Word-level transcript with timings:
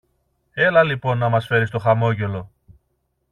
Έλα 0.53 0.83
λοιπόν 0.83 1.17
να 1.17 1.29
μας 1.29 1.45
φέρεις 1.45 1.69
το 1.69 1.79
χαμόγελο! 1.79 2.51